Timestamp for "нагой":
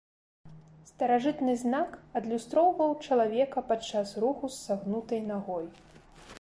5.31-5.65